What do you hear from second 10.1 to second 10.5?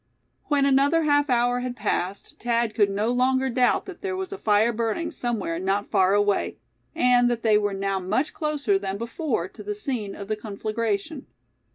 of the